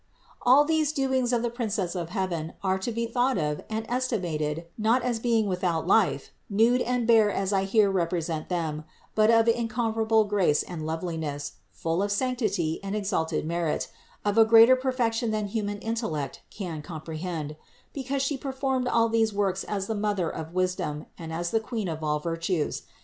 441. 0.41 0.57
All 0.57 0.65
these 0.65 0.91
doings 0.91 1.31
of 1.31 1.43
the 1.43 1.51
Princess 1.51 1.93
of 1.93 2.09
heaven 2.09 2.53
are 2.63 2.79
to 2.79 2.91
be 2.91 3.05
thought 3.05 3.37
of 3.37 3.61
and 3.69 3.85
estimated 3.87 4.65
not 4.75 5.03
as 5.03 5.19
being 5.19 5.45
without 5.45 5.85
life, 5.85 6.31
nude 6.49 6.81
and 6.81 7.05
bare 7.05 7.29
as 7.31 7.53
I 7.53 7.65
here 7.65 7.91
represent 7.91 8.49
them, 8.49 8.83
but 9.13 9.29
of 9.29 9.45
incom 9.45 9.93
parable 9.93 10.27
grace 10.27 10.63
and 10.63 10.87
loveliness, 10.87 11.57
full 11.71 12.01
of 12.01 12.11
sanctity 12.11 12.79
and 12.83 12.95
ex 12.95 13.09
alted 13.13 13.45
merit, 13.45 13.89
of 14.25 14.39
a 14.39 14.43
greater 14.43 14.75
perfection 14.75 15.29
than 15.29 15.45
human 15.45 15.79
intel 15.81 16.09
lect 16.13 16.41
can 16.49 16.81
comprehend; 16.81 17.55
because 17.93 18.23
She 18.23 18.37
performed 18.37 18.87
all 18.87 19.07
these 19.07 19.31
works 19.31 19.63
as 19.65 19.85
the 19.85 19.93
Mother 19.93 20.31
of 20.31 20.51
wisdom, 20.51 21.05
and 21.15 21.31
as 21.31 21.51
the 21.51 21.59
Queen 21.59 21.87
of 21.87 22.03
all 22.03 22.17
virtues. 22.17 22.81